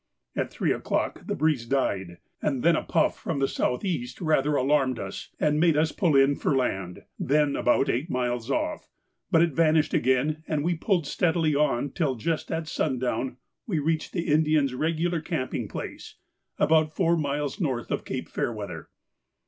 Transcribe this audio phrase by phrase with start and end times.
[0.35, 4.55] At three o'clock the breeze died, and then a puff from the south east rather
[4.55, 8.89] alarmed us, and made us pull in for land, then about eight miles off,
[9.29, 13.37] but it vanished again, and we pulled steadily on till just at sundown
[13.67, 16.15] we reached the Indians' regular camping place,
[16.57, 18.89] about four miles north of Cape Fairweather.